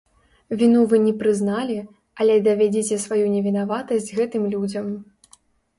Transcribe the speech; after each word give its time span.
Віну 0.61 0.79
вы 0.93 0.99
не 1.07 1.13
прызналі, 1.19 1.77
але 2.23 2.39
давядзіце 2.49 2.99
сваю 3.05 3.23
невінаватасць 3.35 4.13
гэтым 4.19 4.43
людзям. 4.57 4.85